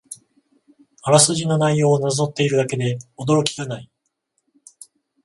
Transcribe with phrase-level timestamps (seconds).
[1.03, 3.91] あらすじの内容をなぞっているだけで驚きがない